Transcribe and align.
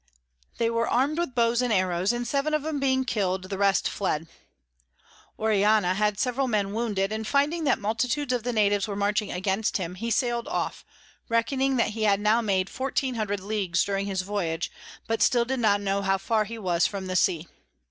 They 0.57 0.71
were 0.71 0.89
arm'd 0.89 1.19
with 1.19 1.35
Bows 1.35 1.61
and 1.61 1.71
Arrows; 1.71 2.11
and 2.11 2.27
seven 2.27 2.55
of 2.55 2.65
'em 2.65 2.79
being 2.79 3.05
kill'd, 3.05 3.51
the 3.51 3.57
rest 3.59 3.87
fled. 3.87 4.27
Orellana 5.37 5.93
had 5.93 6.19
several 6.19 6.47
Men 6.47 6.73
wounded; 6.73 7.11
and 7.13 7.27
finding 7.27 7.65
that 7.65 7.77
multitudes 7.77 8.33
of 8.33 8.41
the 8.41 8.51
Natives 8.51 8.87
were 8.87 8.95
marching 8.95 9.31
against 9.31 9.77
him, 9.77 9.93
he 9.93 10.09
sail'd 10.09 10.47
off, 10.47 10.83
reckoning 11.29 11.75
that 11.75 11.89
he 11.89 12.01
had 12.01 12.19
now 12.19 12.41
made 12.41 12.67
1400 12.67 13.41
Leagues 13.41 13.83
during 13.83 14.07
his 14.07 14.23
Voyage, 14.23 14.71
but 15.05 15.21
still 15.21 15.45
did 15.45 15.59
not 15.59 15.79
know 15.79 16.01
how 16.01 16.17
far 16.17 16.45
he 16.45 16.57
was 16.57 16.87
from 16.87 17.05
the 17.05 17.15
Sea. 17.15 17.47